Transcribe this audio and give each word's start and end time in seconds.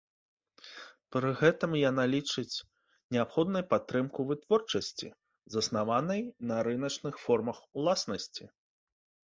Пры 1.15 1.29
гэтым 1.41 1.71
яна 1.89 2.03
лічыць 2.15 2.61
неабходнай 3.17 3.63
падтрымку 3.75 4.19
вытворчасці, 4.33 5.07
заснаванай 5.59 6.21
на 6.55 6.63
рыначных 6.71 7.15
формах 7.27 7.57
уласнасці. 7.77 8.43